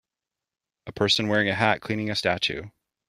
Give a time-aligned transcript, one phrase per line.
[0.87, 2.65] A person wearing a hat cleaning a statute.